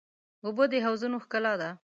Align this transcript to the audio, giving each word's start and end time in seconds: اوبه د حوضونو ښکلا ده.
اوبه 0.45 0.65
د 0.71 0.73
حوضونو 0.85 1.17
ښکلا 1.23 1.53
ده. 1.61 1.69